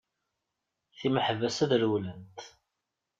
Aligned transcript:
Timeḥbas 0.99 1.57
ad 1.63 1.71
rewwlent! 1.81 2.39